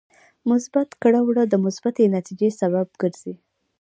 مثبت 0.49 0.89
کړه 1.03 1.19
وړه 1.27 1.43
د 1.47 1.53
مثبتې 1.65 2.03
نتیجې 2.17 2.49
سبب 2.59 2.87
ګرځي. 3.01 3.33